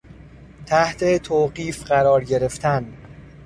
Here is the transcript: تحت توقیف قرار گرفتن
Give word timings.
تحت 0.65 1.17
توقیف 1.17 1.83
قرار 1.83 2.23
گرفتن 2.23 2.97